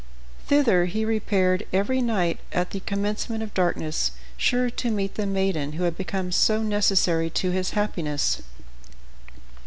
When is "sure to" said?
4.35-4.89